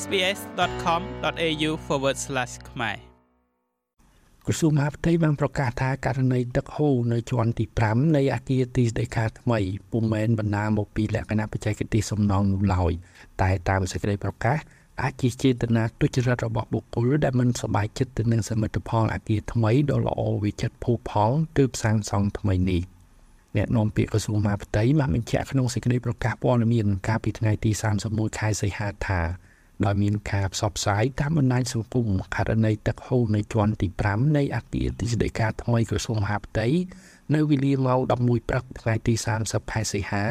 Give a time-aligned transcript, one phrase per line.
[0.00, 1.70] sbs.com.au/
[2.70, 2.96] ខ្មែរ
[4.46, 9.58] ក្រសួងមហាផ្ទៃបានប្រកាសថាករណីទឹកហូរនៅជាន់ទី5នៃអគារទីស្តីការថ្មី
[9.90, 12.92] ពុំមែនបណ្ដាលមកពីលក្ខណៈបច្ចេកទេសសំណង់នោះឡើយ
[13.42, 14.58] តែតាមសេចក្តីប្រកាស
[15.02, 22.82] អាចជាចេតនាទុច្ចរិតរបស់បុគ្គលដែលមិនសប្បាយចិត្តទៅនឹងសមិទ្ធផលអគារថ្មីដ៏ល្អវិចិត្រភូផលទើបសាងសង់ថ្មីនេះ
[23.56, 27.70] អ្នកនាំពាក្យក្រសួងមហាផ្ទៃបានបញ្ជាក់ក្នុងសេចក្តីប្រកាសព័ត៌មានកាលពីថ្ងៃទី
[28.04, 29.20] 31ខែសីហាថា
[29.84, 36.66] ដោយមានការផ្សព្វផ្សាយតាមបណ្ដាញសង្គមករណីទឹកហូរនៅជាន់ទី5នៃអគារទីស្តីការថ្មីក្រសួងមហាផ្ទៃ
[37.34, 40.24] នៅវេលាម៉ោង11ព្រឹកថ្ងៃទី30ខែសីហា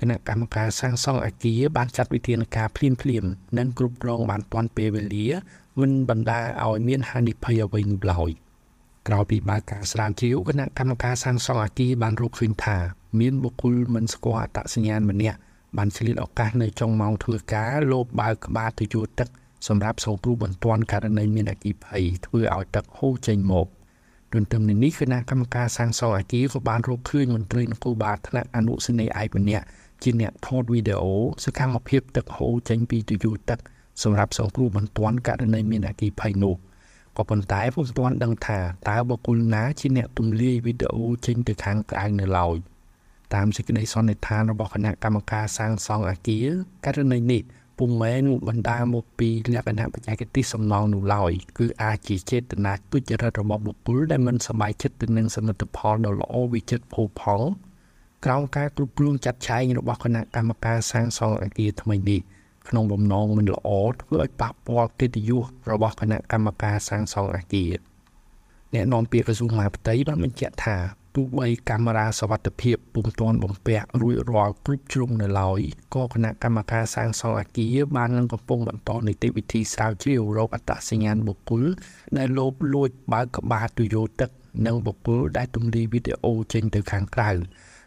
[0.00, 3.24] គណៈកម្មការសាងសង់អគារបានចាត់វិធានការភ្លាមភ្លាម
[3.58, 5.26] និងគ្រប់គ្រងបានទាន់ពេលវេលា
[5.80, 8.30] មិនបណ្ដាឲ្យមានហានិភ័យអ្វីនោះឡើយ
[9.08, 12.76] ក្រោយពីបើកការស្រាវជ្រាវគណៈកម្មការសាងសង់អគារបានរកឃើញថា
[13.20, 15.38] មានបុគ្គលមិនស្គាល់អត្តសញ្ញាណម្នាក់
[15.76, 19.28] បានឆ្លៀតឱកាសនៅចុងម៉ោងធ្វើការលោបបើកក្បាលទៅជួរទឹក
[19.68, 23.66] សម្រាប់សង្គ្រោះបន្ទាន់ករណីមានអគិភ័យធ្វើឲ្យទឹកហូរចេញមក
[24.32, 29.64] ទន្ទឹមនឹងនេះគណៈកម្មការសាងសង់អគារក៏បានរកឃើញមន្ត្រីនគរបាលថ្នាក់អនុសេនីយ៍ឯកម្នាក់
[30.02, 33.58] ជាអ្នកថតវីដេអូសកម្មភាពទឹកហូរចេញពីទយោទឹក
[34.02, 36.54] សម្រាប់សង្គ្រោះបន្ទាន់ករណីមានអគិភ័យនោះ
[37.16, 42.56] ក៏ប៉ុន្តែពុំទាន់ដឹងថាតើបុគ្គលណាជាអ្នកទម្លាយវីដេអូចេញទៅខាងក្រៅនៅឡើយ។
[43.34, 46.46] តាមសេចក្តីសន្និដ្ឋានរបស់គណៈកម្មការសាងសង់អគារ
[46.84, 47.42] ករណីនេះ
[47.78, 57.46] ពុំមែនបណ្ដាលមកពីលក្ខណៈបច្ចេកទេសសំណង់នោះឡើយគឺអាចជាចេតនាទុច្ចរិតរបស់បុគ្គលដែលមិនសប្បាយចិត្តទៅនឹងសមិទ្ធផលដ៏ល្អវិចិត្រផូរផង់
[58.24, 62.20] ក្រោមការគ្រប់គ្រងចាត់ចែងរបស់គណៈកម្មការសាងសង់អគារថ្មីនេះ
[62.68, 63.70] ក្នុងបំណងមិនល្អ
[64.02, 67.72] ធ្វើឲ្យប៉ះពាល់កិត្តិយសរបស់គណៈកម្មការសាងសង់អគារ
[68.74, 70.76] អ្នកនាំពាក្យក្រសួងមហាផ្ទៃបានបញ្ជាក់ថា
[71.14, 75.60] ទោះបីកាមេរ៉ាសវត្ថិភាពពុំទាន់បំពាក់រួចរាល់គ្រប់ជ្រុងនៅឡើយ
[75.94, 81.64] ក៏គណៈកម្មការសាងសង់អគារបាននឹងកំពុងបន្តនីតិវិធីស្រាវជ្រាវរោគអត្តសញ្ញាណបុគ្គល
[82.16, 84.30] ដែលលោបលួចបើកក្បាលទុយោទឹក
[84.66, 87.30] និងបុគ្គលដែលទម្លាយវីដេអូចេញទៅខាងក្រៅ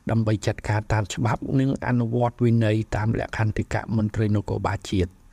[0.09, 5.11] ដើម្បីចាត់ការតាមច្បាប់និងអនុវត្តវិន័យតាមលក្ខន្តិកៈមន្ត្រីនគរបាលជាតិ។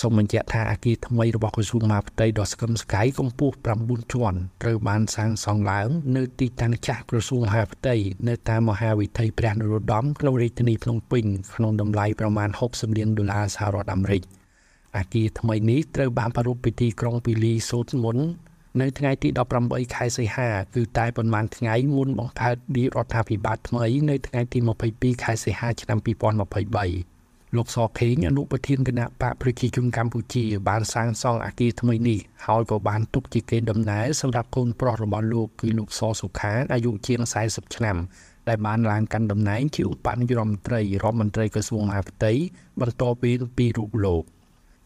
[0.00, 7.94] សូមបញ្ជាក់ថាអគារថ្មីរបស់ក្រសួងមហាផ្ទៃដ៏ស្កឹមស្កៃកម្ពស់9ជាន់ត្រូវបានសាងសង់ឡើងនៅទីតាំងចាស់ក្រសួងមហាផ្ទៃ
[8.28, 11.24] នៅតាមមហាវិថីព្រះនរោត្តមក្នុងរាជធានីភ្នំពេញ
[11.54, 14.22] ក្នុងតម្លៃប្រមាណ60លានដុល្លារសហរដ្ឋអាមេរិក
[14.96, 18.16] អគារថ្មីនេះត្រូវបានប្រារព្ធពិធីក្រុងពីលីសូតមុន
[18.80, 19.28] នៅថ្ងៃទី
[19.62, 24.58] 18ខែសីហាគឺតែប៉ុន្មានថ្ងៃមុនបង្កើតរាជរដ្ឋាភិបាលថ្មីនៅថ្ងៃទី
[24.92, 27.15] 22ខែសីហាឆ្នាំ2023
[27.54, 37.96] លោកសខេងអនុប្រធានគណៈបកប្រជាជនកម្ពុជា បានសាងសង់អគារថ្មីនេះហើយក៏បានទុកជាកេរដំណែលសម្រាប់កូនប្រុសរបស់លោកគឺលោកសសុខាអាយុជាង40ឆ្នាំ
[38.48, 42.32] ដែលបានឡើងកាន់តំណែងជាឧបនាយករដ្ឋមន្ត្រីរដ្ឋមន្ត្រីក្រសួងមហាផ្ទៃ
[42.80, 44.22] បន្ទាប់ពីពីរូបលោក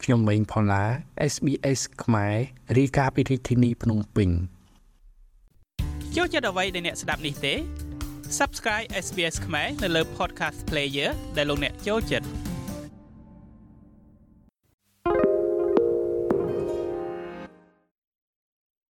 [0.03, 0.85] ខ្ញុំម៉េងផល្លា
[1.33, 2.35] SBS ខ្មែរ
[2.79, 4.31] រាយការណ៍ពីរាជធានីភ្នំពេញ
[6.17, 7.55] ចូលចិត្តអ្វីដែលអ្នកស្ដាប់នេះទេ
[8.39, 12.50] Subscribe SBS ខ្មែរនៅលើ Podcast Player ដែលលោកអ្នកចូលចិត្ត